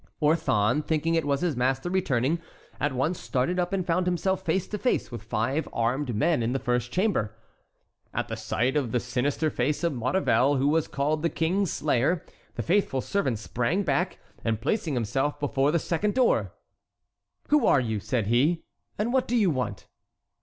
Orthon, 0.19 0.81
thinking 0.83 1.13
it 1.13 1.27
was 1.27 1.41
his 1.41 1.55
master 1.55 1.87
returning, 1.87 2.39
at 2.79 2.91
once 2.91 3.19
started 3.19 3.59
up 3.59 3.71
and 3.71 3.85
found 3.85 4.07
himself 4.07 4.43
face 4.43 4.67
to 4.69 4.79
face 4.79 5.11
with 5.11 5.21
five 5.21 5.69
armed 5.71 6.15
men 6.15 6.41
in 6.41 6.53
the 6.53 6.57
first 6.59 6.91
chamber. 6.91 7.37
At 8.11 8.35
sight 8.39 8.75
of 8.75 8.91
the 8.93 8.99
sinister 8.99 9.51
face 9.51 9.83
of 9.83 9.93
Maurevel, 9.93 10.57
who 10.57 10.69
was 10.69 10.87
called 10.87 11.21
the 11.21 11.29
King's 11.29 11.71
Slayer, 11.71 12.25
the 12.55 12.63
faithful 12.63 13.01
servant 13.01 13.37
sprang 13.37 13.83
back, 13.83 14.17
and 14.43 14.59
placing 14.59 14.95
himself 14.95 15.39
before 15.39 15.69
the 15.69 15.77
second 15.77 16.15
door: 16.15 16.51
"Who 17.49 17.67
are 17.67 17.79
you?" 17.79 17.99
said 17.99 18.25
he, 18.25 18.63
"and 18.97 19.13
what 19.13 19.27
do 19.27 19.35
you 19.35 19.51
want?" 19.51 19.85